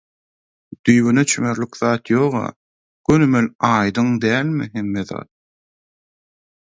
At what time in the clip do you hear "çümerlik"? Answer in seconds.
1.31-1.73